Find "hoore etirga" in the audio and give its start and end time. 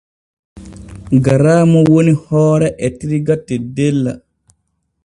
2.25-3.39